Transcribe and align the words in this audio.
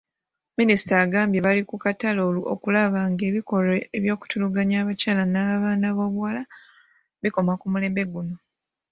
Minisita 0.59 0.93
agambye 1.05 1.39
bali 1.45 1.61
kukkatala 1.69 2.21
okulaba 2.53 2.99
ng'ebikolwa 3.11 3.73
by'okutulugunya 4.03 4.75
abakyala 4.79 5.23
n'abaana 5.27 5.87
b'obuwala 5.97 6.41
bikoma 7.21 7.53
ku 7.59 7.65
mulembe 7.73 8.03
guno. 8.11 8.35